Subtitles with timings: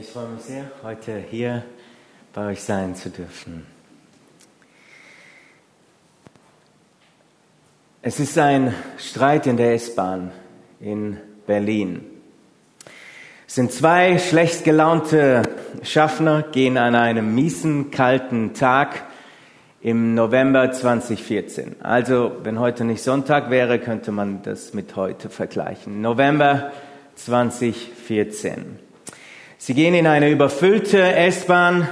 [0.00, 1.62] Ich freue mich sehr, heute hier
[2.32, 3.64] bei euch sein zu dürfen.
[8.02, 10.32] Es ist ein Streit in der S-Bahn
[10.80, 12.04] in Berlin.
[13.46, 15.42] Es sind zwei schlecht gelaunte
[15.84, 19.04] Schaffner, gehen an einem miesen, kalten Tag
[19.80, 21.76] im November 2014.
[21.82, 26.00] Also, wenn heute nicht Sonntag wäre, könnte man das mit heute vergleichen.
[26.00, 26.72] November
[27.14, 28.83] 2014.
[29.66, 31.88] Sie gehen in eine überfüllte S-Bahn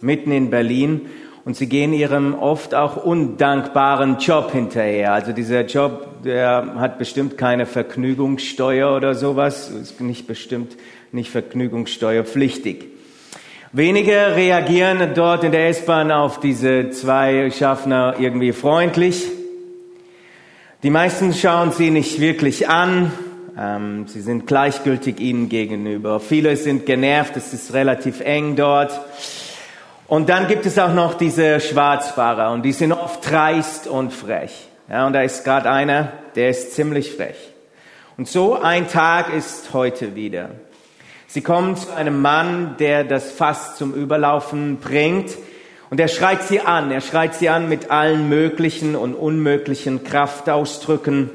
[0.00, 1.10] mitten in Berlin
[1.44, 5.12] und sie gehen ihrem oft auch undankbaren Job hinterher.
[5.12, 10.78] Also dieser Job, der hat bestimmt keine Vergnügungssteuer oder sowas, ist nicht bestimmt
[11.12, 12.86] nicht vergnügungssteuerpflichtig.
[13.72, 19.26] Wenige reagieren dort in der S-Bahn auf diese zwei Schaffner irgendwie freundlich.
[20.82, 23.12] Die meisten schauen sie nicht wirklich an,
[23.58, 26.20] ähm, sie sind gleichgültig ihnen gegenüber.
[26.20, 28.98] Viele sind genervt, es ist relativ eng dort.
[30.08, 34.68] Und dann gibt es auch noch diese Schwarzfahrer und die sind oft dreist und frech.
[34.88, 37.36] Ja, und da ist gerade einer, der ist ziemlich frech.
[38.16, 40.50] Und so ein Tag ist heute wieder.
[41.26, 45.30] Sie kommen zu einem Mann, der das Fass zum Überlaufen bringt.
[45.88, 46.90] Und er schreit sie an.
[46.90, 51.30] Er schreit sie an mit allen möglichen und unmöglichen Kraftausdrücken.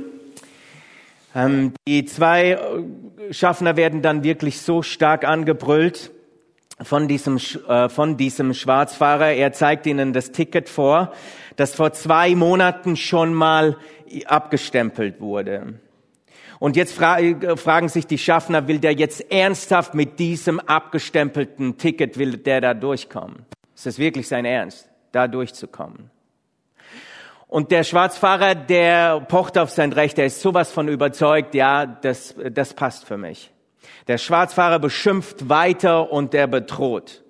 [1.38, 6.12] Ähm, die zwei äh, Schaffner werden dann wirklich so stark angebrüllt
[6.82, 9.34] von diesem, äh, von diesem Schwarzfahrer.
[9.34, 11.14] Er zeigt ihnen das Ticket vor,
[11.56, 13.78] das vor zwei Monaten schon mal
[14.26, 15.76] abgestempelt wurde.
[16.58, 21.78] Und jetzt fra äh, fragen sich die Schaffner, will der jetzt ernsthaft mit diesem abgestempelten
[21.78, 23.46] Ticket, will der da durchkommen?
[23.76, 26.10] Ist das wirklich sein Ernst, da durchzukommen?
[27.48, 32.36] Und der Schwarzfahrer, der pocht auf sein Recht, der ist sowas von überzeugt, ja, das,
[32.52, 33.52] das passt für mich.
[34.08, 37.24] Der Schwarzfahrer beschimpft weiter und er bedroht.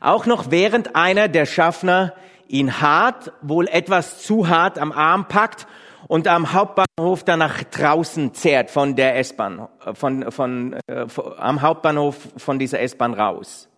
[0.00, 2.14] Auch noch während einer der Schaffner
[2.48, 5.66] ihn hart, wohl etwas zu hart am Arm packt
[6.08, 11.06] und am Hauptbahnhof dann nach draußen zerrt von der S-Bahn, von, von, äh,
[11.38, 13.68] am Hauptbahnhof von dieser S-Bahn raus.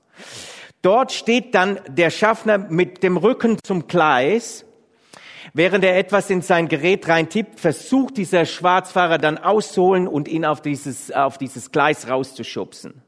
[0.82, 4.64] Dort steht dann der Schaffner mit dem Rücken zum Gleis
[5.52, 10.62] Während er etwas in sein Gerät reintippt, versucht dieser Schwarzfahrer dann auszuholen und ihn auf
[10.62, 13.02] dieses, auf dieses Gleis rauszuschubsen.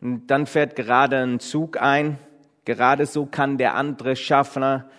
[0.00, 2.18] Und dann fährt gerade ein Zug ein.
[2.64, 4.90] Gerade so kann der andere Schaffner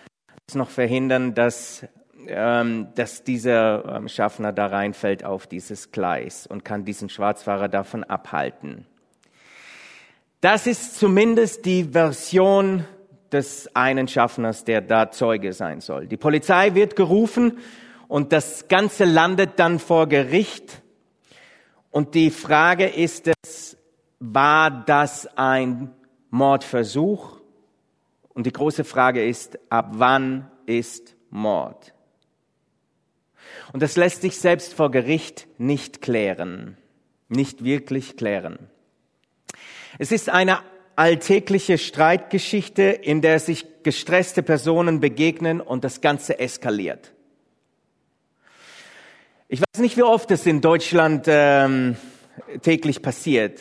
[0.48, 1.86] es noch verhindern, dass,
[2.26, 8.02] ähm, dass dieser ähm, Schaffner da reinfällt auf dieses Gleis und kann diesen Schwarzfahrer davon
[8.02, 8.86] abhalten.
[10.40, 12.84] Das ist zumindest die Version
[13.32, 16.06] des einen Schaffners, der da Zeuge sein soll.
[16.06, 17.58] Die Polizei wird gerufen
[18.08, 20.82] und das Ganze landet dann vor Gericht.
[21.90, 23.76] Und die Frage ist es,
[24.18, 25.92] war das ein
[26.30, 27.40] Mordversuch?
[28.34, 31.94] Und die große Frage ist, ab wann ist Mord?
[33.72, 36.76] Und das lässt sich selbst vor Gericht nicht klären,
[37.28, 38.70] nicht wirklich klären.
[39.98, 40.58] Es ist eine
[41.00, 47.14] alltägliche Streitgeschichte, in der sich gestresste Personen begegnen und das Ganze eskaliert.
[49.48, 51.96] Ich weiß nicht, wie oft es in Deutschland ähm,
[52.60, 53.60] täglich passiert,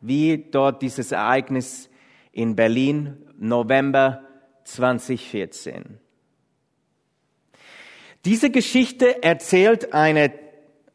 [0.00, 1.88] wie dort dieses Ereignis
[2.32, 4.24] in Berlin, November
[4.64, 6.00] 2014.
[8.24, 10.32] Diese Geschichte erzählt eine,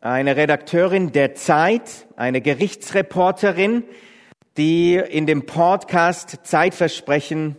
[0.02, 3.86] eine Redakteurin der Zeit, eine Gerichtsreporterin,
[4.58, 7.58] die in dem Podcast Zeitversprechen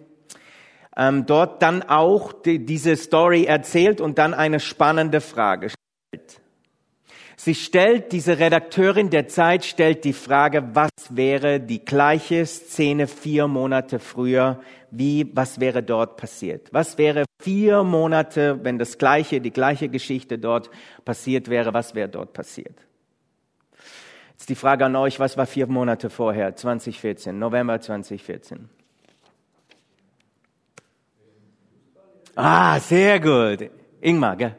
[0.97, 6.41] ähm, dort dann auch die, diese Story erzählt und dann eine spannende Frage stellt.
[7.39, 13.47] Sie stellt, diese Redakteurin der Zeit stellt die Frage, was wäre die gleiche Szene vier
[13.47, 16.69] Monate früher, wie, was wäre dort passiert?
[16.73, 20.71] Was wäre vier Monate, wenn das gleiche, die gleiche Geschichte dort
[21.05, 22.86] passiert wäre, was wäre dort passiert?
[24.39, 28.69] Jetzt die Frage an euch, was war vier Monate vorher, 2014, November 2014?
[32.35, 33.71] Ah, sehr gut.
[34.03, 34.55] Ingmar, gell?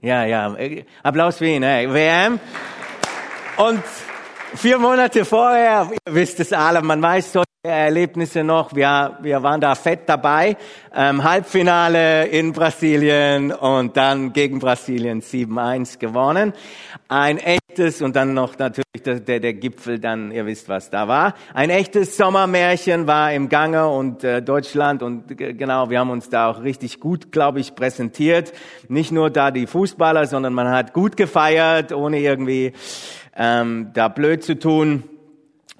[0.00, 0.56] Ja, ja.
[1.04, 1.62] Applaus für ihn.
[1.62, 1.88] Hey.
[1.88, 2.40] WM.
[3.58, 3.84] Und
[4.56, 8.74] vier Monate vorher, ihr wisst es alle, man weiß solche Erlebnisse noch.
[8.74, 10.56] Wir, wir waren da fett dabei.
[10.92, 16.54] Ähm, Halbfinale in Brasilien und dann gegen Brasilien 7-1 gewonnen.
[17.08, 17.38] Ein
[17.70, 21.34] echtes und dann noch natürlich der, der, der Gipfel, dann ihr wisst, was da war.
[21.54, 26.50] Ein echtes Sommermärchen war im Gange und äh, Deutschland und genau, wir haben uns da
[26.50, 28.52] auch richtig gut, glaube ich, präsentiert.
[28.88, 32.72] Nicht nur da die Fußballer, sondern man hat gut gefeiert, ohne irgendwie
[33.36, 35.04] ähm, da blöd zu tun.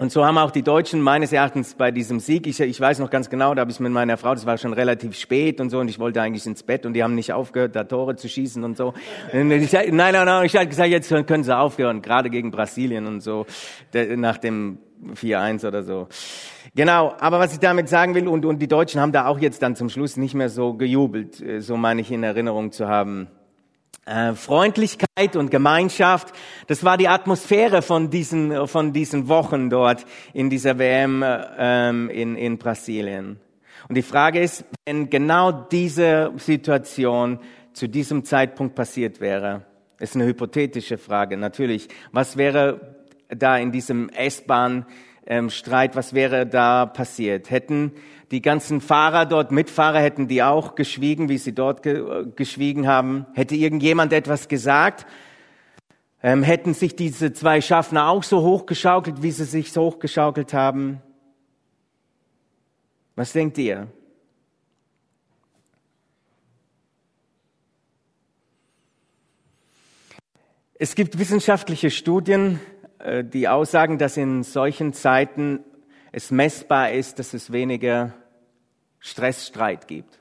[0.01, 3.11] Und so haben auch die Deutschen meines Erachtens bei diesem Sieg, ich, ich weiß noch
[3.11, 5.77] ganz genau, da habe ich mit meiner Frau, das war schon relativ spät und so,
[5.77, 8.63] und ich wollte eigentlich ins Bett und die haben nicht aufgehört, da Tore zu schießen
[8.63, 8.95] und so.
[9.31, 13.05] Und ich, nein, nein, nein, ich habe gesagt, jetzt können sie aufhören, gerade gegen Brasilien
[13.05, 13.45] und so,
[13.93, 14.79] nach dem
[15.13, 16.07] 4-1 oder so.
[16.73, 19.61] Genau, aber was ich damit sagen will, und, und die Deutschen haben da auch jetzt
[19.61, 23.27] dann zum Schluss nicht mehr so gejubelt, äh, so meine ich in Erinnerung zu haben.
[24.07, 26.33] Äh, Freundlichkeit und Gemeinschaft,
[26.65, 32.09] das war die Atmosphäre von diesen, von diesen Wochen dort in dieser WM äh, ähm,
[32.09, 33.39] in, in Brasilien.
[33.87, 37.39] Und die Frage ist, wenn genau diese Situation
[37.73, 39.65] zu diesem Zeitpunkt passiert wäre,
[39.99, 41.87] ist eine hypothetische Frage natürlich.
[42.11, 42.95] Was wäre
[43.29, 44.87] da in diesem S-Bahn
[45.27, 45.51] ähm,
[45.93, 47.51] was wäre da passiert?
[47.51, 47.91] Hätten
[48.31, 53.25] die ganzen Fahrer dort, Mitfahrer, hätten die auch geschwiegen, wie sie dort ge geschwiegen haben?
[53.33, 55.05] Hätte irgendjemand etwas gesagt?
[56.23, 61.01] Ähm, hätten sich diese zwei Schaffner auch so hochgeschaukelt, wie sie sich so hochgeschaukelt haben?
[63.15, 63.87] Was denkt ihr?
[70.75, 72.59] Es gibt wissenschaftliche Studien,
[72.99, 75.59] äh, die aussagen, dass in solchen Zeiten
[76.13, 78.13] es messbar ist, dass es weniger
[79.01, 80.19] Stressstreit gibt.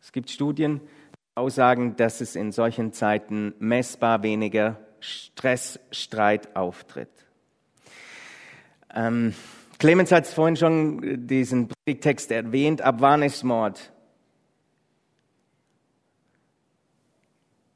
[0.00, 1.04] Es gibt Studien, die
[1.34, 7.10] aussagen, dass es in solchen Zeiten messbar weniger Stressstreit auftritt.
[8.94, 9.34] Ähm,
[9.78, 11.68] Clemens hat vorhin schon diesen
[12.00, 13.92] Text erwähnt, ab wann ist Mord?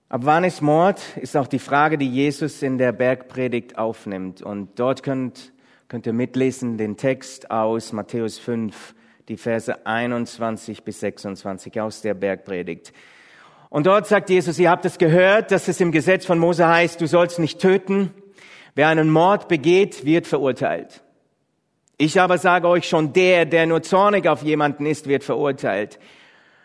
[0.09, 4.41] Ab wann ist Mord, ist auch die Frage, die Jesus in der Bergpredigt aufnimmt.
[4.41, 5.53] Und dort könnt,
[5.89, 8.95] könnt ihr mitlesen den Text aus Matthäus 5,
[9.29, 12.93] die Verse 21 bis 26 aus der Bergpredigt.
[13.71, 17.01] Und dort sagt Jesus, ihr habt es gehört, dass es im Gesetz von Mose heißt,
[17.01, 18.15] du sollst nicht töten.
[18.75, 21.03] Wer einen Mord begeht, wird verurteilt.
[21.99, 25.99] Ich aber sage euch schon, der, der nur zornig auf jemanden ist, wird verurteilt.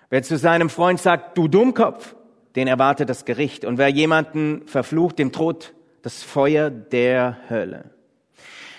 [0.09, 2.15] Wer zu seinem Freund sagt, du Dummkopf,
[2.55, 3.65] den erwartet das Gericht.
[3.65, 5.73] Und wer jemanden verflucht, dem droht
[6.03, 7.89] das Feuer der Hölle.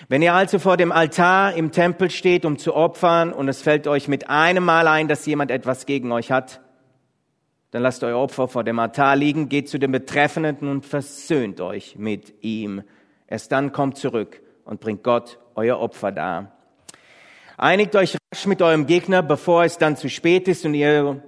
[0.07, 3.87] Wenn ihr also vor dem Altar im Tempel steht, um zu opfern, und es fällt
[3.87, 6.61] euch mit einem Mal ein, dass jemand etwas gegen euch hat,
[7.71, 11.95] dann lasst euer Opfer vor dem Altar liegen, geht zu dem Betreffenden und versöhnt euch
[11.97, 12.83] mit ihm.
[13.27, 16.51] Erst dann kommt zurück und bringt Gott euer Opfer dar.
[17.57, 21.23] Einigt euch rasch mit eurem Gegner, bevor es dann zu spät ist und ihr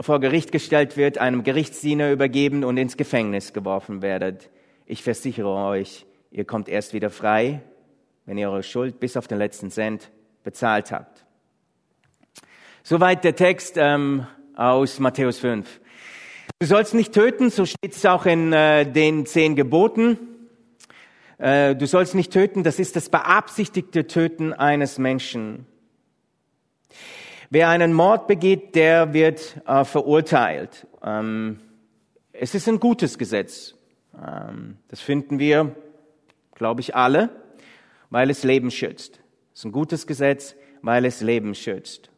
[0.00, 4.50] vor Gericht gestellt wird, einem Gerichtsdiener übergeben und ins Gefängnis geworfen werdet.
[4.84, 7.62] Ich versichere euch, ihr kommt erst wieder frei,
[8.26, 10.10] wenn ihr eure Schuld bis auf den letzten Cent
[10.42, 11.24] bezahlt habt.
[12.82, 15.80] Soweit der Text ähm, aus Matthäus 5.
[16.58, 20.18] Du sollst nicht töten, so steht es auch in äh, den zehn Geboten.
[21.38, 25.66] Äh, du sollst nicht töten, das ist das beabsichtigte Töten eines Menschen.
[27.50, 30.86] Wer einen Mord begeht, der wird äh, verurteilt.
[31.02, 31.60] Ähm,
[32.32, 33.74] es ist ein gutes Gesetz.
[34.14, 35.74] Ähm, das finden wir,
[36.54, 37.30] glaube ich, alle,
[38.10, 39.20] weil es Leben schützt.
[39.52, 42.10] Es ist ein gutes Gesetz, weil es Leben schützt.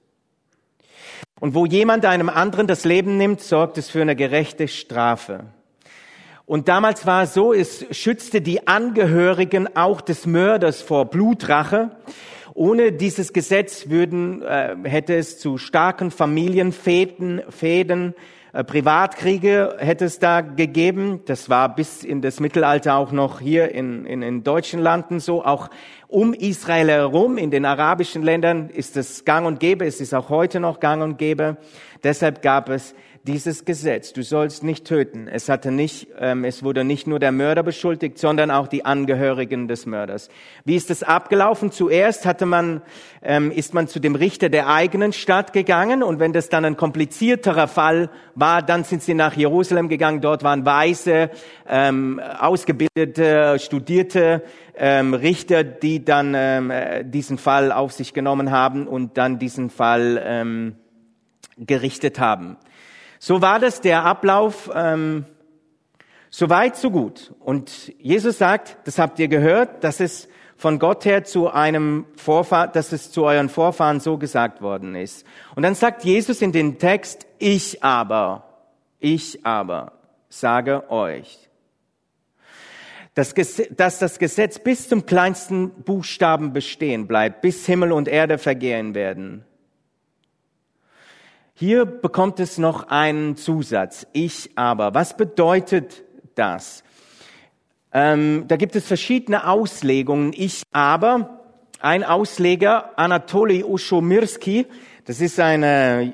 [1.41, 5.45] Und wo jemand einem anderen das Leben nimmt, sorgt es für eine gerechte Strafe.
[6.47, 11.91] Und damals war es so, es schützte die Angehörigen auch des Mörders vor Blutrache.
[12.55, 18.15] Ohne dieses Gesetz würden, äh, hätte es zu starken Familienfäden, Fäden,
[18.65, 21.21] Privatkriege hätte es da gegeben.
[21.27, 25.45] Das war bis in das Mittelalter auch noch hier in, in, in deutschen Landen so.
[25.45, 25.69] Auch
[26.09, 29.85] um Israel herum, in den arabischen Ländern, ist es gang und gäbe.
[29.85, 31.57] Es ist auch heute noch gang und gäbe.
[32.03, 32.95] Deshalb gab es
[33.25, 34.13] dieses Gesetz.
[34.13, 35.29] Du sollst nicht töten.
[35.29, 39.69] Es hatte nicht, ähm, es wurde nicht nur der Mörder beschuldigt, sondern auch die Angehörigen
[39.69, 40.29] des Mörders.
[40.65, 41.71] Wie ist es abgelaufen?
[41.71, 42.83] Zuerst hatte man,
[43.23, 46.77] ähm, ist man zu dem Richter der eigenen Stadt gegangen und wenn das dann ein
[46.77, 50.21] komplizierterer Fall war, dann sind sie nach Jerusalem gegangen.
[50.21, 51.31] Dort waren weise,
[51.69, 54.43] ähm, ausgebildete, studierte
[54.75, 59.71] ähm, Richter, die dann ähm, äh, diesen Fall auf sich genommen haben und dann diesen
[59.71, 60.77] Fall ähm,
[61.59, 62.57] gerichtet haben.
[63.19, 65.25] So war das der Ablauf, ähm,
[66.31, 67.35] so weit, so gut.
[67.41, 72.73] Und Jesus sagt, das habt ihr gehört, dass es von Gott her zu einem Vorfahren,
[72.73, 75.25] dass es zu euren Vorfahren so gesagt worden ist.
[75.55, 78.45] Und dann sagt Jesus in den Text, ich aber,
[78.99, 79.93] ich aber
[80.29, 81.49] sage euch,
[83.15, 83.35] dass,
[83.71, 89.45] dass das Gesetz bis zum kleinsten Buchstaben bestehen bleibt, bis Himmel und Erde vergehen werden.
[91.61, 94.07] Hier bekommt es noch einen Zusatz.
[94.13, 94.95] Ich aber.
[94.95, 96.05] Was bedeutet
[96.37, 96.85] das?
[97.93, 100.33] Ähm, da gibt es verschiedene Auslegungen.
[100.37, 101.41] Ich aber
[101.81, 104.67] ein Ausleger, Anatoly Ushomirski,
[105.05, 106.13] das ist eine,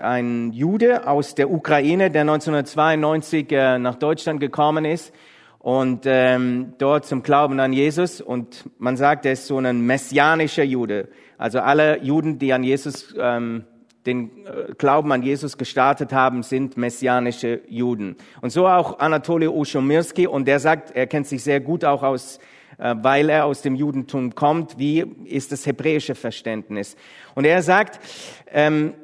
[0.00, 5.14] ein Jude aus der Ukraine, der 1992 äh, nach Deutschland gekommen ist
[5.60, 8.20] und ähm, dort zum Glauben an Jesus.
[8.20, 11.06] Und man sagt, er ist so ein messianischer Jude.
[11.38, 13.66] Also alle Juden, die an Jesus, ähm,
[14.06, 18.16] den äh, Glauben an Jesus gestartet haben, sind messianische Juden.
[18.40, 20.26] Und so auch Anatoly Ushomirski.
[20.26, 22.38] Und der sagt, er kennt sich sehr gut auch aus
[22.78, 24.78] äh, weil er aus dem Judentum kommt.
[24.78, 26.96] Wie ist das hebräische Verständnis?
[27.34, 28.00] Und er sagt,
[28.50, 28.94] ähm,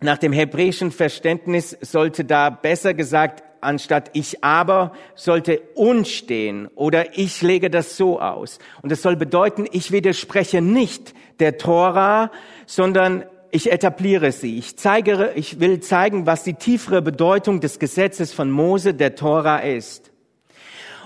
[0.00, 7.42] nach dem hebräischen Verständnis sollte da besser gesagt anstatt ich aber sollte unstehen oder ich
[7.42, 8.58] lege das so aus.
[8.82, 12.30] Und das soll bedeuten, ich widerspreche nicht der Tora,
[12.66, 14.58] sondern ich etabliere sie.
[14.58, 19.58] Ich zeige, ich will zeigen, was die tiefere Bedeutung des Gesetzes von Mose, der Tora
[19.58, 20.10] ist.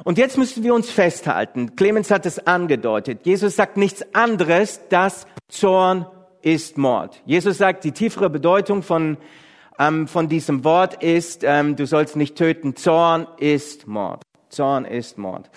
[0.03, 1.77] Und jetzt müssen wir uns festhalten.
[1.77, 3.21] Clemens hat es angedeutet.
[3.25, 6.07] Jesus sagt nichts anderes, dass Zorn
[6.43, 7.23] ist Mord.
[7.25, 9.17] Jesus sagt, die tiefere Bedeutung von,
[9.79, 12.77] ähm, von diesem Wort ist, ähm, du sollst nicht töten.
[12.77, 14.23] Zorn ist Mord.
[14.51, 15.51] Zorn ist Mord.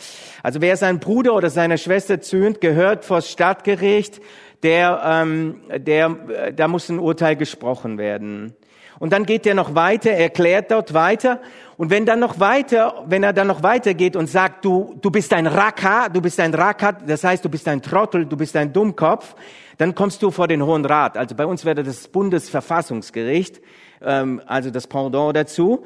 [0.43, 4.21] Also wer seinen Bruder oder seine Schwester zühnt, gehört vor Stadtgericht,
[4.63, 8.55] der, ähm, der, da muss ein Urteil gesprochen werden.
[8.99, 11.39] Und dann geht er noch weiter, erklärt dort weiter.
[11.77, 15.31] Und wenn dann noch weiter, wenn er dann noch weitergeht und sagt, du, du bist
[15.33, 18.73] ein Raka, du bist ein Raka, das heißt, du bist ein Trottel, du bist ein
[18.73, 19.35] Dummkopf,
[19.77, 21.17] dann kommst du vor den Hohen Rat.
[21.17, 23.61] Also bei uns wäre das Bundesverfassungsgericht,
[24.01, 25.83] ähm, also das Pendant dazu.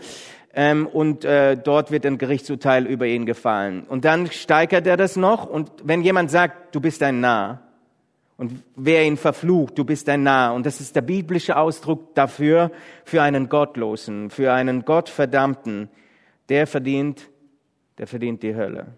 [0.54, 3.84] Ähm, und äh, dort wird ein Gerichtsurteil über ihn gefallen.
[3.88, 5.46] Und dann steigert er das noch.
[5.46, 7.62] Und wenn jemand sagt, du bist ein Narr,
[8.42, 10.56] und wer ihn verflucht, du bist ein Narr.
[10.56, 12.72] Und das ist der biblische Ausdruck dafür,
[13.06, 15.90] für einen Gottlosen, für einen Gottverdammten.
[16.50, 17.30] Der verdient,
[18.00, 18.98] der verdient die Hölle.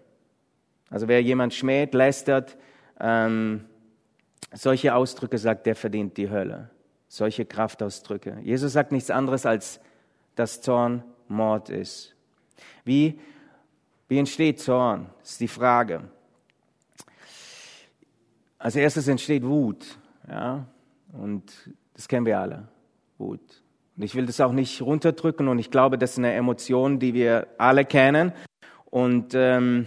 [0.88, 2.56] Also wer jemand schmäht, lästert,
[2.98, 3.66] ähm,
[4.54, 6.70] solche Ausdrücke sagt, der verdient die Hölle.
[7.08, 8.38] Solche Kraftausdrücke.
[8.42, 9.78] Jesus sagt nichts anderes, als
[10.36, 12.16] dass Zorn Mord ist.
[12.82, 13.20] Wie,
[14.08, 15.10] wie entsteht Zorn?
[15.22, 16.04] Ist die Frage.
[18.64, 19.84] Als erstes entsteht Wut,
[20.26, 20.64] ja,
[21.12, 21.52] und
[21.92, 22.66] das kennen wir alle,
[23.18, 23.62] Wut.
[23.94, 27.12] Und ich will das auch nicht runterdrücken und ich glaube, das ist eine Emotion, die
[27.12, 28.32] wir alle kennen.
[28.86, 29.86] Und ähm,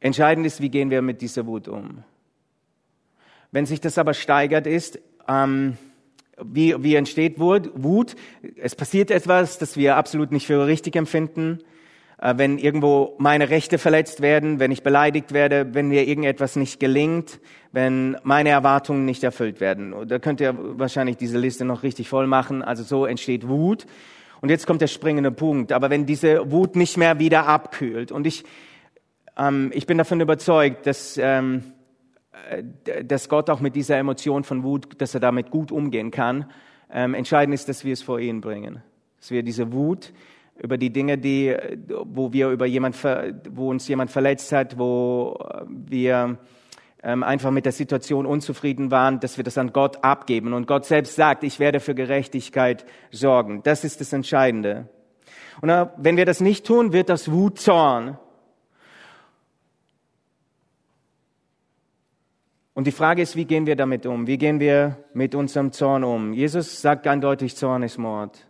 [0.00, 2.02] entscheidend ist, wie gehen wir mit dieser Wut um.
[3.52, 4.98] Wenn sich das aber steigert ist,
[5.28, 5.76] ähm,
[6.42, 8.16] wie, wie entsteht Wut?
[8.56, 11.60] Es passiert etwas, das wir absolut nicht für richtig empfinden.
[12.22, 16.78] Äh, wenn irgendwo meine Rechte verletzt werden, wenn ich beleidigt werde, wenn mir irgendetwas nicht
[16.78, 17.40] gelingt,
[17.72, 19.92] wenn meine Erwartungen nicht erfüllt werden.
[20.06, 22.62] Da könnt ihr wahrscheinlich diese Liste noch richtig voll machen.
[22.62, 23.86] Also so entsteht Wut.
[24.40, 25.72] Und jetzt kommt der springende Punkt.
[25.72, 28.44] Aber wenn diese Wut nicht mehr wieder abkühlt und ich,
[29.36, 31.72] ähm, ich bin davon überzeugt, dass, ähm,
[32.50, 36.48] äh, dass Gott auch mit dieser Emotion von Wut, dass er damit gut umgehen kann.
[36.92, 38.80] Ähm, entscheidend ist, dass wir es vor ihn bringen.
[39.18, 40.12] Dass wir diese Wut
[40.62, 41.56] über die Dinge, die,
[41.88, 42.96] wo wir über jemand,
[43.50, 45.36] wo uns jemand verletzt hat, wo
[45.68, 46.38] wir
[47.02, 50.52] ähm, einfach mit der Situation unzufrieden waren, dass wir das an Gott abgeben.
[50.52, 53.62] Und Gott selbst sagt, ich werde für Gerechtigkeit sorgen.
[53.64, 54.88] Das ist das Entscheidende.
[55.60, 58.16] Und wenn wir das nicht tun, wird das Wut Zorn.
[62.74, 64.28] Und die Frage ist, wie gehen wir damit um?
[64.28, 66.32] Wie gehen wir mit unserem Zorn um?
[66.32, 68.46] Jesus sagt eindeutig, Zorn ist Mord.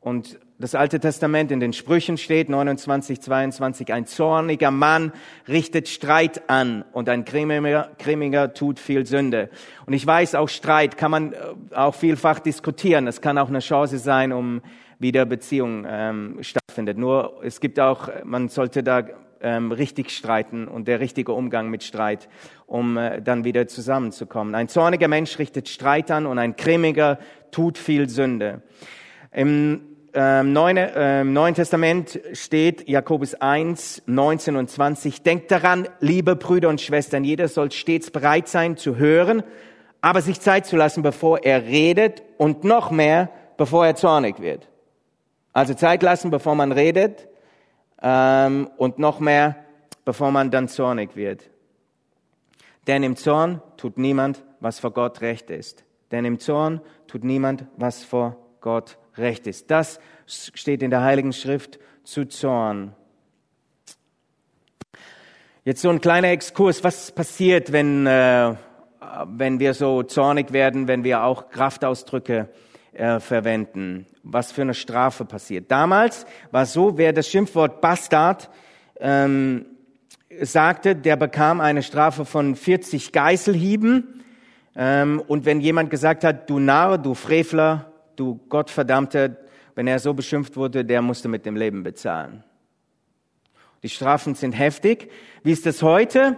[0.00, 5.12] Und das Alte Testament in den Sprüchen steht, 29, 22, ein zorniger Mann
[5.46, 9.50] richtet Streit an und ein grimmiger, grimmiger tut viel Sünde.
[9.86, 11.36] Und ich weiß, auch Streit kann man äh,
[11.74, 13.06] auch vielfach diskutieren.
[13.06, 14.60] Es kann auch eine Chance sein, um
[14.98, 16.98] wieder Beziehung ähm, stattfindet.
[16.98, 19.04] Nur es gibt auch, man sollte da
[19.40, 22.28] ähm, richtig streiten und der richtige Umgang mit Streit,
[22.66, 24.56] um äh, dann wieder zusammenzukommen.
[24.56, 27.20] Ein zorniger Mensch richtet Streit an und ein grimmiger
[27.52, 28.62] tut viel Sünde.
[29.30, 29.82] Im
[30.14, 35.22] ähm, Neuen, äh, Neuen Testament steht Jakobus 1, 19 und 20.
[35.22, 39.42] Denkt daran, liebe Brüder und Schwestern, jeder soll stets bereit sein zu hören,
[40.00, 44.68] aber sich Zeit zu lassen, bevor er redet und noch mehr, bevor er zornig wird.
[45.52, 47.28] Also Zeit lassen, bevor man redet
[48.00, 49.56] ähm, und noch mehr,
[50.04, 51.50] bevor man dann zornig wird.
[52.86, 55.84] Denn im Zorn tut niemand, was vor Gott recht ist.
[56.10, 59.70] Denn im Zorn tut niemand, was vor Gott recht ist.
[59.70, 62.94] Das steht in der Heiligen Schrift zu Zorn.
[65.64, 66.82] Jetzt so ein kleiner Exkurs.
[66.82, 68.54] Was passiert, wenn, äh,
[69.26, 72.48] wenn wir so zornig werden, wenn wir auch Kraftausdrücke
[72.92, 74.06] äh, verwenden?
[74.22, 75.70] Was für eine Strafe passiert?
[75.70, 78.48] Damals war so, wer das Schimpfwort Bastard
[78.98, 79.66] ähm,
[80.40, 84.22] sagte, der bekam eine Strafe von 40 Geißelhieben.
[84.76, 87.87] Ähm, und wenn jemand gesagt hat, du Narr, du Frevler,
[88.18, 89.36] du Gottverdammter,
[89.74, 92.44] wenn er so beschimpft wurde, der musste mit dem Leben bezahlen.
[93.82, 95.10] Die Strafen sind heftig.
[95.44, 96.36] Wie ist das heute?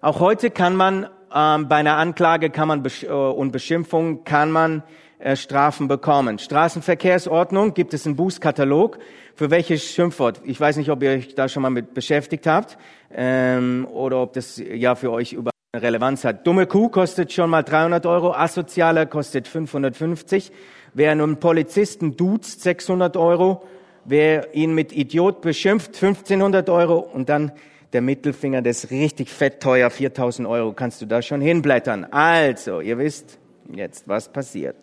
[0.00, 4.82] Auch heute kann man ähm, bei einer Anklage kann man äh, und Beschimpfung kann man
[5.18, 6.38] äh, Strafen bekommen.
[6.38, 8.98] Straßenverkehrsordnung gibt es einen Bußkatalog
[9.34, 10.40] für welches Schimpfwort.
[10.44, 12.76] Ich weiß nicht, ob ihr euch da schon mal mit beschäftigt habt
[13.12, 16.44] ähm, oder ob das ja für euch über Relevanz hat.
[16.48, 20.50] Dumme Kuh kostet schon mal 300 Euro, asozialer kostet 550.
[20.94, 23.62] Wer einen Polizisten duzt, 600 Euro.
[24.04, 26.98] Wer ihn mit Idiot beschimpft, 1500 Euro.
[26.98, 27.52] Und dann
[27.92, 30.72] der Mittelfinger, das ist richtig fett teuer, 4000 Euro.
[30.72, 32.04] Kannst du da schon hinblättern.
[32.10, 33.38] Also, ihr wisst
[33.72, 34.74] jetzt, was passiert.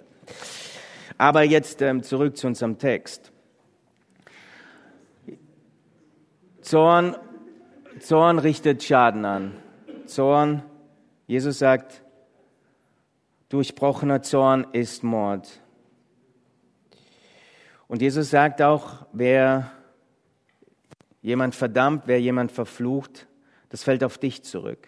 [1.17, 3.33] Aber jetzt ähm, zurück zu unserem Text.
[6.61, 7.17] Zorn,
[7.99, 9.51] Zorn richtet Schaden an.
[10.05, 10.63] Zorn,
[11.27, 12.03] Jesus sagt,
[13.49, 15.61] durchbrochener Zorn ist Mord.
[17.89, 19.69] Und Jesus sagt auch, wer
[21.21, 23.27] jemand verdammt, wer jemand verflucht,
[23.67, 24.87] das fällt auf dich zurück.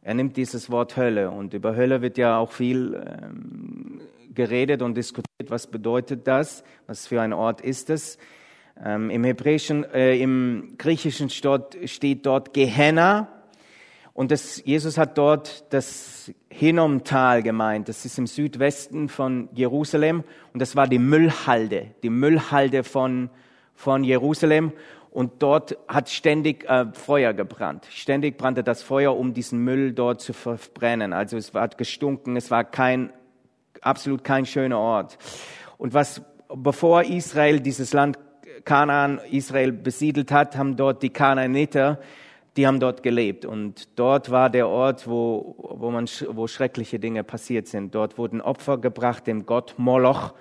[0.00, 4.00] Er nimmt dieses Wort Hölle und über Hölle wird ja auch viel ähm,
[4.32, 5.50] geredet und diskutiert.
[5.50, 6.64] Was bedeutet das?
[6.86, 8.16] Was für ein Ort ist es?
[8.82, 13.35] Ähm, Im Hebräischen, äh, im Griechischen steht dort Gehenna
[14.16, 17.90] und das, Jesus hat dort das Hinnomtal gemeint.
[17.90, 23.28] Das ist im Südwesten von Jerusalem und das war die Müllhalde, die Müllhalde von,
[23.74, 24.72] von Jerusalem.
[25.10, 27.86] Und dort hat ständig äh, Feuer gebrannt.
[27.90, 31.12] Ständig brannte das Feuer, um diesen Müll dort zu verbrennen.
[31.12, 33.12] Also es war gestunken, es war kein,
[33.82, 35.18] absolut kein schöner Ort.
[35.76, 36.22] Und was,
[36.54, 38.18] bevor Israel dieses Land
[38.64, 42.00] Kanaan Israel besiedelt hat, haben dort die Kanaaniter,
[42.56, 43.44] die haben dort gelebt.
[43.44, 47.94] Und dort war der Ort, wo, wo, man, wo schreckliche Dinge passiert sind.
[47.94, 50.34] Dort wurden Opfer gebracht dem Gott Moloch.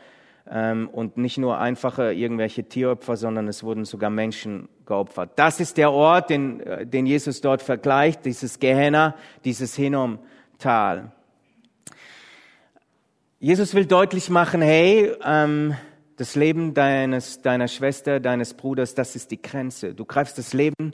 [0.49, 5.31] Ähm, und nicht nur einfache irgendwelche Tieropfer, sondern es wurden sogar Menschen geopfert.
[5.37, 11.11] Das ist der Ort, den, äh, den Jesus dort vergleicht, dieses Gehenna, dieses Hinnom-Tal.
[13.39, 15.75] Jesus will deutlich machen, hey, ähm,
[16.17, 19.93] das Leben deines, deiner Schwester, deines Bruders, das ist die Grenze.
[19.93, 20.93] Du greifst das Leben,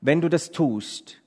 [0.00, 1.20] wenn du das tust,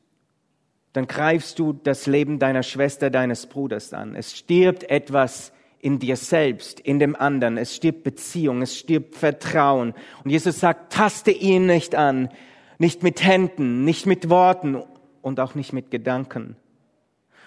[0.93, 4.15] dann greifst du das Leben deiner Schwester, deines Bruders an.
[4.15, 7.57] Es stirbt etwas in dir selbst, in dem anderen.
[7.57, 9.93] Es stirbt Beziehung, es stirbt Vertrauen.
[10.23, 12.29] Und Jesus sagt, taste ihn nicht an,
[12.77, 14.81] nicht mit Händen, nicht mit Worten
[15.21, 16.55] und auch nicht mit Gedanken.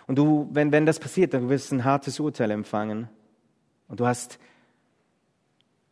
[0.06, 3.08] Und du, wenn, wenn das passiert, dann wirst du ein hartes Urteil empfangen.
[3.88, 4.38] Und du hast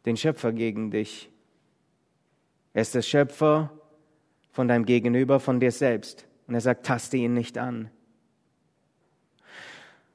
[0.06, 1.30] den Schöpfer gegen dich.
[2.72, 3.70] Er ist der Schöpfer
[4.54, 6.26] von deinem Gegenüber, von dir selbst.
[6.46, 7.90] Und er sagt, taste ihn nicht an.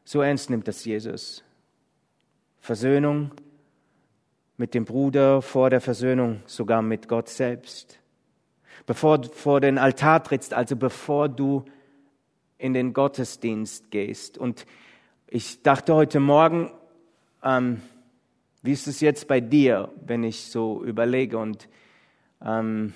[0.05, 1.43] So ernst nimmt das Jesus.
[2.61, 3.31] Versöhnung
[4.55, 7.99] mit dem Bruder vor der Versöhnung, sogar mit Gott selbst.
[8.85, 11.65] Bevor du vor den Altar trittst, also bevor du
[12.57, 14.37] in den Gottesdienst gehst.
[14.37, 14.65] Und
[15.27, 16.71] ich dachte heute Morgen,
[17.43, 17.81] ähm,
[18.61, 21.37] wie ist es jetzt bei dir, wenn ich so überlege?
[21.37, 21.67] Und
[22.41, 22.93] ähm,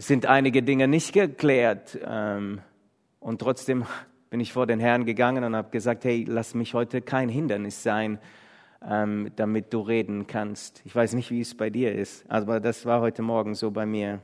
[0.00, 1.98] sind einige Dinge nicht geklärt.
[2.04, 2.60] Ähm,
[3.20, 3.84] und trotzdem
[4.30, 7.82] bin ich vor den Herrn gegangen und habe gesagt, hey, lass mich heute kein Hindernis
[7.82, 8.18] sein,
[8.88, 10.80] ähm, damit du reden kannst.
[10.86, 13.84] Ich weiß nicht, wie es bei dir ist, aber das war heute Morgen so bei
[13.84, 14.20] mir.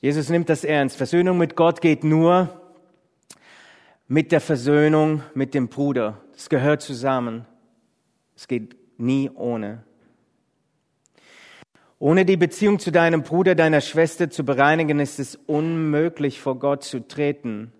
[0.00, 0.96] Jesus nimmt das ernst.
[0.96, 2.48] Versöhnung mit Gott geht nur
[4.08, 6.22] mit der Versöhnung mit dem Bruder.
[6.32, 7.44] Das gehört zusammen.
[8.34, 9.84] Es geht nie ohne.
[12.02, 16.82] Ohne die Beziehung zu deinem Bruder, deiner Schwester zu bereinigen, ist es unmöglich, vor Gott
[16.82, 17.72] zu treten.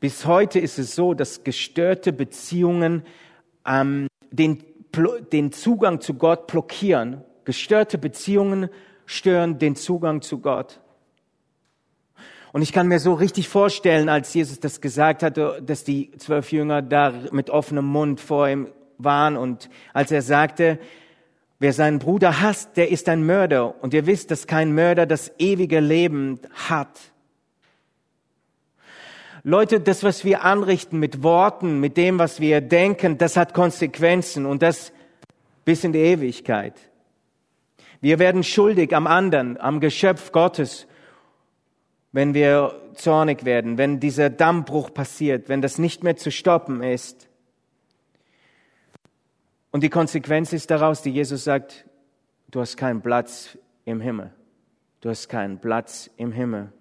[0.00, 3.04] Bis heute ist es so, dass gestörte Beziehungen
[3.66, 4.62] ähm, den,
[5.32, 7.22] den Zugang zu Gott blockieren.
[7.46, 8.68] Gestörte Beziehungen
[9.06, 10.80] stören den Zugang zu Gott.
[12.52, 16.52] Und ich kann mir so richtig vorstellen, als Jesus das gesagt hatte, dass die zwölf
[16.52, 20.78] Jünger da mit offenem Mund vor ihm waren und als er sagte,
[21.58, 23.82] wer seinen Bruder hasst, der ist ein Mörder.
[23.82, 26.98] Und ihr wisst, dass kein Mörder das ewige Leben hat.
[29.44, 34.46] Leute, das, was wir anrichten mit Worten, mit dem, was wir denken, das hat Konsequenzen
[34.46, 34.92] und das
[35.64, 36.74] bis in die Ewigkeit.
[38.00, 40.86] Wir werden schuldig am anderen, am Geschöpf Gottes,
[42.12, 47.27] wenn wir zornig werden, wenn dieser Dammbruch passiert, wenn das nicht mehr zu stoppen ist.
[49.70, 51.84] Und die Konsequenz ist daraus, die Jesus sagt,
[52.50, 54.32] du hast keinen Platz im Himmel.
[55.00, 56.72] Du hast keinen Platz im Himmel.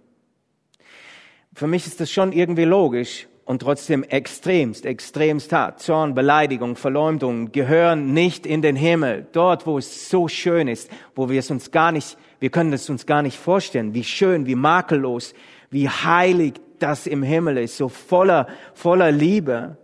[1.54, 5.80] Für mich ist das schon irgendwie logisch und trotzdem extremst, extremst hart.
[5.80, 9.26] Zorn, Beleidigung, Verleumdung gehören nicht in den Himmel.
[9.32, 12.90] Dort, wo es so schön ist, wo wir es uns gar nicht, wir können es
[12.90, 15.34] uns gar nicht vorstellen, wie schön, wie makellos,
[15.70, 19.78] wie heilig das im Himmel ist, so voller, voller Liebe.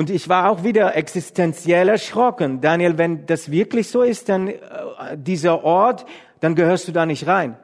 [0.00, 2.62] Und ich war auch wieder existenziell erschrocken.
[2.62, 4.58] Daniel, wenn das wirklich so ist, dann äh,
[5.14, 6.06] dieser Ort,
[6.40, 7.58] dann gehörst du da nicht rein.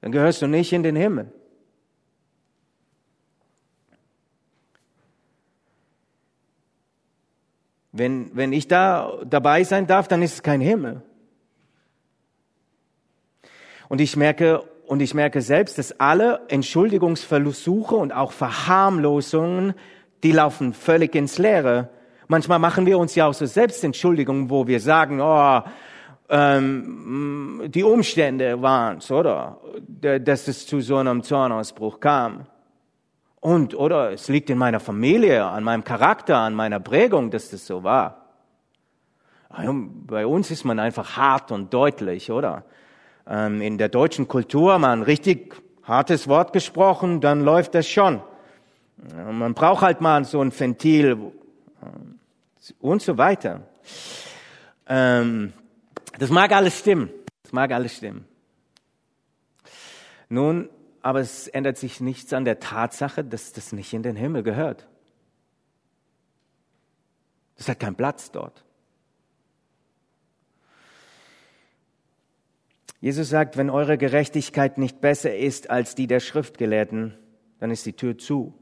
[0.00, 1.30] Dann gehörst du nicht in den Himmel.
[7.92, 11.02] Wenn, wenn ich da dabei sein darf, dann ist es kein Himmel.
[13.90, 19.74] Und ich merke, und ich merke selbst, dass alle Entschuldigungsversuche und auch Verharmlosungen,
[20.22, 21.88] die laufen völlig ins Leere.
[22.26, 25.62] Manchmal machen wir uns ja auch so Selbstentschuldigungen, wo wir sagen, oh,
[26.28, 29.60] ähm, die Umstände waren's, oder?
[29.88, 32.46] Dass es zu so einem Zornausbruch kam.
[33.40, 37.66] Und, oder, es liegt in meiner Familie, an meinem Charakter, an meiner Prägung, dass das
[37.66, 38.26] so war.
[39.50, 42.64] Bei uns ist man einfach hart und deutlich, oder?
[43.26, 48.20] Ähm, in der deutschen Kultur mal ein richtig hartes Wort gesprochen, dann läuft das schon.
[49.14, 51.32] Man braucht halt mal so ein Ventil
[52.80, 53.66] und so weiter.
[54.86, 55.52] Ähm,
[56.18, 57.10] das mag alles stimmen.
[57.42, 58.26] Das mag alles stimmen.
[60.28, 60.68] Nun,
[61.00, 64.86] aber es ändert sich nichts an der Tatsache, dass das nicht in den Himmel gehört.
[67.56, 68.64] Das hat keinen Platz dort.
[73.00, 77.16] Jesus sagt, wenn eure Gerechtigkeit nicht besser ist als die der Schriftgelehrten,
[77.60, 78.54] dann ist die Tür zu.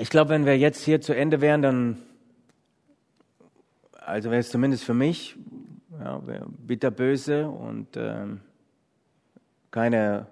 [0.00, 2.02] Ich glaube, wenn wir jetzt hier zu Ende wären, dann
[3.92, 5.36] also wäre es zumindest für mich
[6.00, 8.40] ja, bitterböse und ähm,
[9.72, 10.28] keine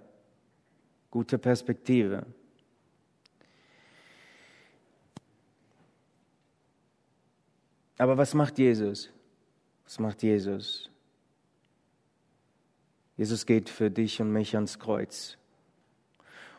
[1.11, 2.27] gute Perspektive.
[7.99, 9.11] Aber was macht Jesus?
[9.85, 10.91] Was macht Jesus?
[13.17, 15.39] Jesus geht für dich und mich ans Kreuz.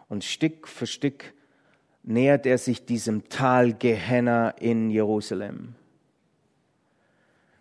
[0.10, 1.34] Und Stück für Stück
[2.08, 5.76] nähert er sich diesem Tal Gehenna in Jerusalem.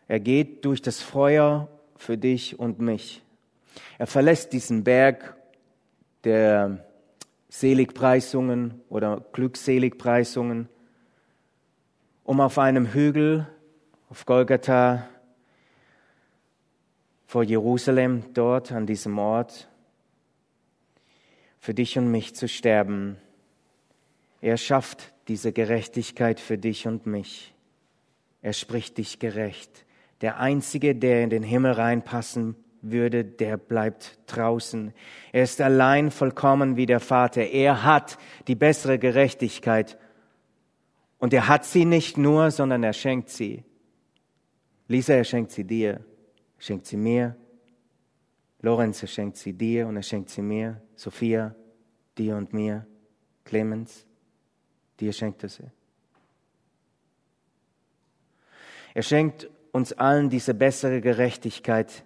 [0.06, 3.22] Er geht durch das Feuer für dich und mich.
[3.98, 5.36] Er verlässt diesen Berg
[6.22, 6.86] der
[7.48, 10.68] Seligpreisungen oder Glückseligpreisungen,
[12.22, 13.48] um auf einem Hügel
[14.10, 15.08] auf Golgatha
[17.26, 19.68] vor Jerusalem, dort an diesem Ort,
[21.58, 23.16] für dich und mich zu sterben.
[24.40, 27.54] Er schafft diese Gerechtigkeit für dich und mich.
[28.42, 29.84] Er spricht dich gerecht.
[30.20, 34.92] Der Einzige, der in den Himmel reinpassen würde, der bleibt draußen.
[35.32, 37.42] Er ist allein vollkommen wie der Vater.
[37.42, 39.98] Er hat die bessere Gerechtigkeit.
[41.18, 43.64] Und er hat sie nicht nur, sondern er schenkt sie.
[44.88, 46.04] Lisa, er schenkt sie dir,
[46.58, 47.36] schenkt sie mir.
[48.60, 50.80] Lorenz, er schenkt sie dir und er schenkt sie mir.
[50.94, 51.54] Sophia,
[52.16, 52.86] dir und mir.
[53.44, 54.06] Clemens,
[55.00, 55.70] dir schenkt er sie.
[58.94, 62.04] Er schenkt uns allen diese bessere Gerechtigkeit,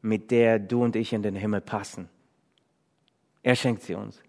[0.00, 2.08] mit der du und ich in den Himmel passen.
[3.42, 4.22] Er schenkt sie uns.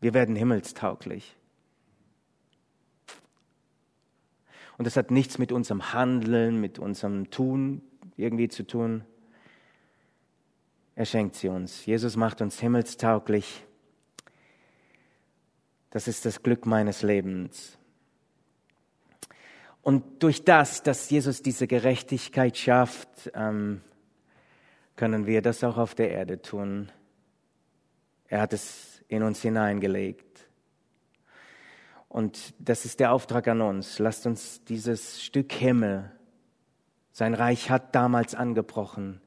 [0.00, 1.36] Wir werden himmelstauglich.
[4.76, 7.82] Und das hat nichts mit unserem Handeln, mit unserem Tun
[8.16, 9.04] irgendwie zu tun.
[10.94, 11.86] Er schenkt sie uns.
[11.86, 13.64] Jesus macht uns himmelstauglich.
[15.90, 17.76] Das ist das Glück meines Lebens.
[19.82, 23.80] Und durch das, dass Jesus diese Gerechtigkeit schafft, ähm,
[24.96, 26.92] können wir das auch auf der Erde tun.
[28.28, 30.48] Er hat es in uns hineingelegt.
[32.08, 33.98] Und das ist der Auftrag an uns.
[33.98, 36.12] Lasst uns dieses Stück Himmel,
[37.12, 39.20] sein Reich hat damals angebrochen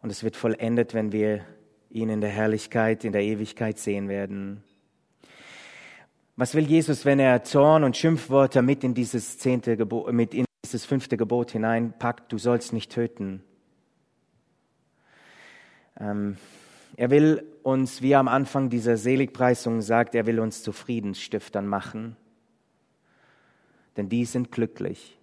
[0.00, 1.44] und es wird vollendet, wenn wir
[1.90, 4.62] ihn in der Herrlichkeit, in der Ewigkeit sehen werden.
[6.36, 10.44] Was will Jesus, wenn er Zorn und Schimpfwörter mit in dieses zehnte Gebot, mit in
[10.64, 12.32] dieses fünfte Gebot hineinpackt?
[12.32, 13.44] Du sollst nicht töten.
[15.96, 16.36] Ähm,
[16.96, 21.68] er will uns, wie er am Anfang dieser Seligpreisung sagt, er will uns zu Friedensstiftern
[21.68, 22.16] machen.
[23.96, 25.16] Denn die sind glücklich.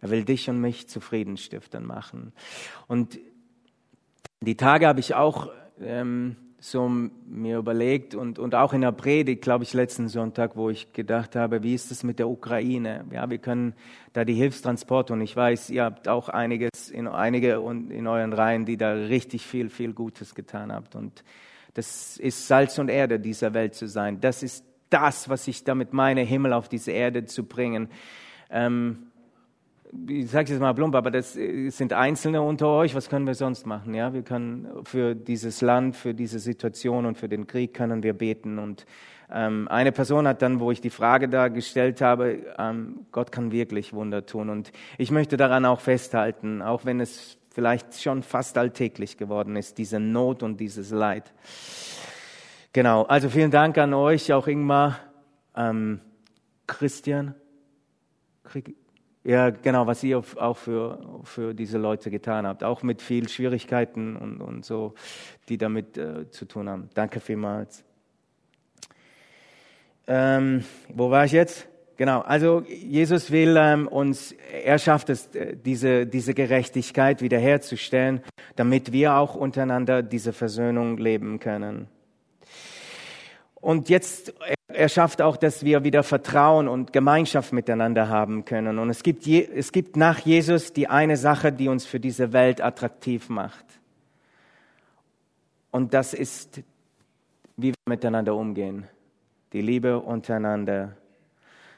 [0.00, 2.32] Er will dich und mich zu Friedensstiftern machen.
[2.88, 3.20] Und
[4.40, 9.42] die Tage habe ich auch ähm, so mir überlegt und, und auch in der Predigt,
[9.42, 13.04] glaube ich, letzten Sonntag, wo ich gedacht habe, wie ist es mit der Ukraine?
[13.12, 13.74] Ja, wir können
[14.14, 17.56] da die Hilfstransporte und ich weiß, ihr habt auch einiges in, einige
[17.90, 21.22] in euren Reihen, die da richtig viel, viel Gutes getan habt und
[21.74, 24.22] das ist Salz und Erde dieser Welt zu sein.
[24.22, 27.90] Das ist das, was ich damit meine, Himmel auf diese Erde zu bringen.
[28.48, 29.08] Ähm,
[30.08, 32.94] ich sage jetzt mal plump, aber das sind Einzelne unter euch.
[32.94, 33.94] Was können wir sonst machen?
[33.94, 38.12] Ja, wir können für dieses Land, für diese Situation und für den Krieg können wir
[38.12, 38.58] beten.
[38.58, 38.86] Und
[39.30, 43.52] ähm, eine Person hat dann, wo ich die Frage da gestellt habe, ähm, Gott kann
[43.52, 44.50] wirklich Wunder tun.
[44.50, 49.78] Und ich möchte daran auch festhalten, auch wenn es vielleicht schon fast alltäglich geworden ist,
[49.78, 51.32] diese Not und dieses Leid.
[52.72, 53.04] Genau.
[53.04, 54.98] Also vielen Dank an euch, auch Ingmar,
[55.56, 56.00] ähm,
[56.66, 57.34] Christian.
[58.42, 58.76] Krieg
[59.24, 64.16] ja, genau, was ihr auch für, für diese Leute getan habt, auch mit viel Schwierigkeiten
[64.16, 64.94] und, und so,
[65.48, 66.90] die damit äh, zu tun haben.
[66.94, 67.84] Danke vielmals.
[70.06, 71.66] Ähm, wo war ich jetzt?
[71.96, 78.20] Genau, also Jesus will ähm, uns, er schafft es, äh, diese, diese Gerechtigkeit wiederherzustellen,
[78.56, 81.88] damit wir auch untereinander diese Versöhnung leben können.
[83.54, 84.34] Und jetzt,
[84.74, 88.78] er schafft auch, dass wir wieder Vertrauen und Gemeinschaft miteinander haben können.
[88.78, 92.32] Und es gibt, je, es gibt nach Jesus die eine Sache, die uns für diese
[92.32, 93.64] Welt attraktiv macht.
[95.70, 96.62] Und das ist,
[97.56, 98.86] wie wir miteinander umgehen.
[99.52, 100.96] Die Liebe untereinander.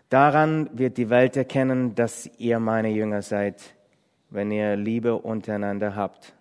[0.09, 3.61] Daran wird die Welt erkennen, dass ihr meine Jünger seid,
[4.31, 6.36] wenn ihr Liebe untereinander habt.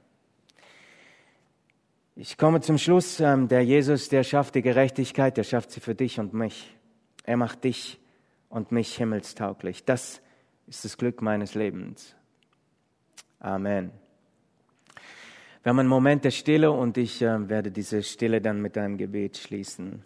[2.17, 3.19] Ich komme zum Schluss.
[3.19, 6.73] Ähm, der Jesus, der schafft die Gerechtigkeit, der schafft sie für dich und mich.
[7.23, 7.99] Er macht dich
[8.47, 9.83] und mich himmelstauglich.
[9.83, 10.21] Das
[10.65, 12.15] ist das Glück meines Lebens.
[13.39, 13.91] Amen.
[15.61, 18.97] Wir haben einen Moment der Stille und ich äh, werde diese Stille dann mit einem
[18.97, 20.01] Gebet schließen.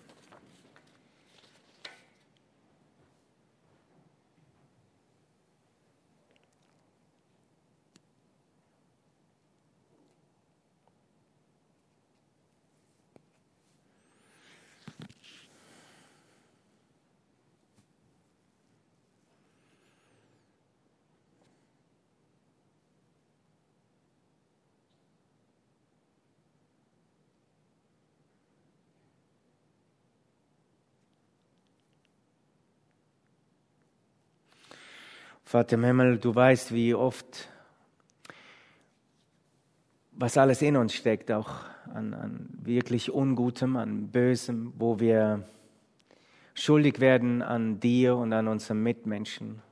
[35.49, 37.49] Vater im Himmel, du weißt, wie oft,
[40.11, 41.49] was alles in uns steckt, auch
[41.91, 45.43] an, an wirklich Ungutem, an Bösem, wo wir
[46.53, 49.63] schuldig werden an dir und an unseren Mitmenschen.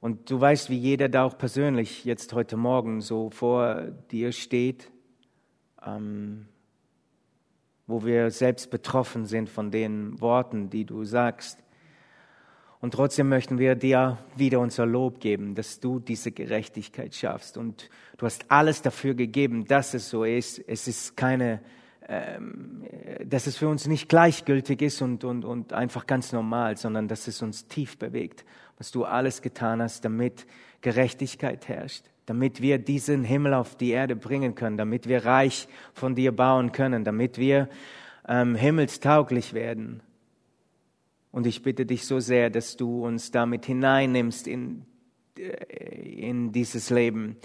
[0.00, 4.90] Und du weißt, wie jeder da auch persönlich jetzt heute Morgen so vor dir steht,
[5.86, 6.48] ähm,
[7.86, 11.62] wo wir selbst betroffen sind von den Worten, die du sagst.
[12.80, 17.58] Und trotzdem möchten wir dir wieder unser Lob geben, dass du diese Gerechtigkeit schaffst.
[17.58, 20.58] Und du hast alles dafür gegeben, dass es so ist.
[20.66, 21.60] Es ist keine,
[22.08, 22.84] ähm,
[23.26, 27.28] dass es für uns nicht gleichgültig ist und, und, und einfach ganz normal, sondern dass
[27.28, 28.46] es uns tief bewegt,
[28.78, 30.46] was du alles getan hast, damit
[30.80, 36.14] Gerechtigkeit herrscht, damit wir diesen Himmel auf die Erde bringen können, damit wir reich von
[36.14, 37.68] dir bauen können, damit wir
[38.26, 40.00] ähm, himmelstauglich werden.
[41.32, 44.84] Und ich bitte dich so sehr, dass du uns damit hineinnimmst in,
[45.38, 47.36] äh, in dieses Leben,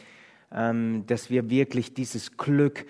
[0.52, 2.86] ähm, dass wir wirklich dieses Glück,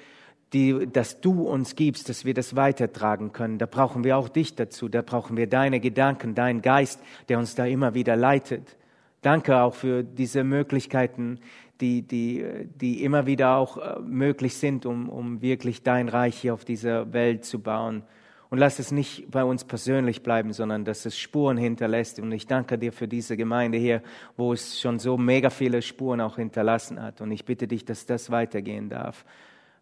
[0.53, 3.57] die, das du uns gibst, dass wir das weitertragen können.
[3.57, 7.55] Da brauchen wir auch dich dazu, da brauchen wir deine Gedanken, deinen Geist, der uns
[7.55, 8.77] da immer wieder leitet.
[9.21, 11.39] Danke auch für diese Möglichkeiten,
[11.81, 16.53] die, die, die immer wieder auch äh, möglich sind, um, um wirklich dein Reich hier
[16.53, 18.03] auf dieser Welt zu bauen.
[18.49, 22.19] Und lass es nicht bei uns persönlich bleiben, sondern dass es Spuren hinterlässt.
[22.19, 24.01] Und ich danke dir für diese Gemeinde hier,
[24.37, 27.21] wo es schon so mega viele Spuren auch hinterlassen hat.
[27.21, 29.25] Und ich bitte dich, dass das weitergehen darf.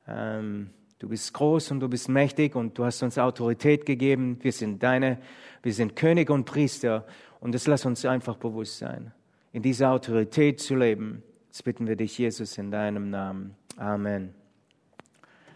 [0.08, 4.38] Ähm, du bist groß und du bist mächtig und du hast uns Autorität gegeben.
[4.42, 5.20] Wir sind deine,
[5.62, 7.06] wir sind König und Priester.
[7.40, 9.12] Und das lass uns einfach bewusst sein,
[9.52, 11.22] in dieser Autorität zu leben.
[11.50, 13.56] Das bitten wir dich, Jesus, in deinem Namen.
[13.78, 14.43] Amen.